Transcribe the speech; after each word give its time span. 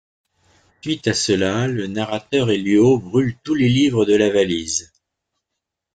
Suite 0.81 1.09
à 1.09 1.13
cela, 1.13 1.67
le 1.67 1.85
narrateur 1.85 2.49
et 2.49 2.57
Luo 2.57 2.97
brûlent 2.97 3.37
tous 3.43 3.53
les 3.53 3.69
livres 3.69 4.03
de 4.03 4.15
la 4.15 4.31
valise. 4.31 4.91